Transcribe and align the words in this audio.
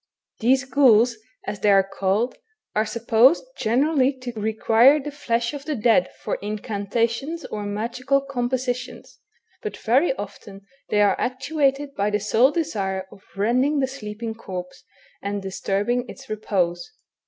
These 0.39 0.63
ghouls, 0.63 1.15
as 1.45 1.59
they 1.59 1.69
are 1.69 1.83
called, 1.87 2.39
are 2.73 2.87
supposed 2.87 3.43
generally 3.55 4.11
to 4.21 4.31
require 4.31 4.99
the 4.99 5.11
flesh 5.11 5.53
of 5.53 5.65
the 5.65 5.75
dead 5.75 6.09
for 6.23 6.39
incantations 6.41 7.45
or 7.45 7.67
magical 7.67 8.19
compositions, 8.19 9.19
but 9.61 9.77
very 9.77 10.11
often 10.15 10.65
they 10.89 11.01
are 11.01 11.15
actuated 11.21 11.93
by 11.93 12.09
the 12.09 12.19
sole 12.19 12.49
desire 12.49 13.05
of 13.11 13.21
rending 13.35 13.77
the 13.79 13.85
sleeping 13.85 14.33
corpse, 14.33 14.83
and 15.21 15.43
disturbing 15.43 16.09
its 16.09 16.27
repose. 16.31 16.89